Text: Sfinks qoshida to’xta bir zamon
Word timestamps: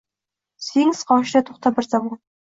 Sfinks 0.67 1.01
qoshida 1.11 1.41
to’xta 1.49 1.73
bir 1.75 1.89
zamon 1.91 2.17